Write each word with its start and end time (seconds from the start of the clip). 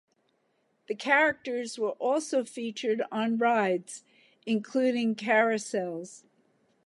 The 0.87 0.95
characters 0.95 1.77
were 1.77 1.91
also 1.91 2.43
featured 2.43 3.03
on 3.11 3.37
rides, 3.37 4.01
including 4.47 5.13
carousels. 5.13 6.23